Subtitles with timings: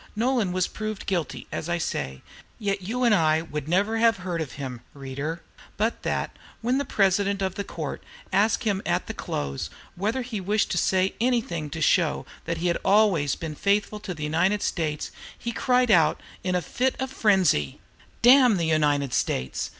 [0.15, 2.21] Nolan was proved guilty enough, as I say;
[2.57, 5.43] yet you and I would never have heard of him, reader,
[5.77, 8.03] but that, when the president of the court
[8.33, 12.65] asked him at the close whether he wished to say anything to show that he
[12.67, 17.11] had always been faithful to the United States, he cried out, in a fit of
[17.11, 17.79] frenzy,
[18.23, 19.69] "Damn the United States!